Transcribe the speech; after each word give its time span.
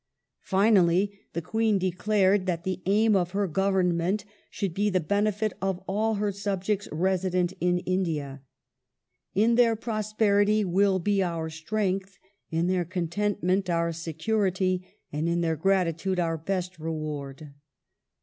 Finally, 0.41 1.19
the 1.33 1.43
Queen 1.43 1.77
declared 1.77 2.47
that 2.47 2.63
the 2.63 2.81
aim 2.87 3.15
of 3.15 3.33
her 3.33 3.45
government 3.47 4.25
should 4.49 4.73
be 4.73 4.89
the 4.89 4.99
benefit 4.99 5.53
of 5.61 5.77
all 5.87 6.15
her 6.15 6.31
subjects 6.31 6.87
resident 6.91 7.53
in 7.61 7.77
India. 7.81 8.41
"In 9.35 9.53
their 9.53 9.75
prosperity 9.75 10.65
will 10.65 10.97
be 10.97 11.21
our 11.21 11.51
strength, 11.51 12.17
in 12.49 12.65
their 12.65 12.83
contentment 12.83 13.69
our 13.69 13.91
security, 13.91 14.83
and 15.13 15.29
in 15.29 15.41
their 15.41 15.55
gratitude 15.55 16.19
our 16.19 16.35
best 16.35 16.79
reward." 16.79 17.53